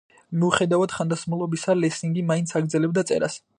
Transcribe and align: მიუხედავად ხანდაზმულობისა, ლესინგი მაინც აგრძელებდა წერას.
მიუხედავად 0.43 0.95
ხანდაზმულობისა, 0.99 1.77
ლესინგი 1.83 2.25
მაინც 2.33 2.57
აგრძელებდა 2.61 3.05
წერას. 3.13 3.41